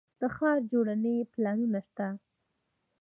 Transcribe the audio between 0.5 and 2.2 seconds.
جوړونې پلانونه شته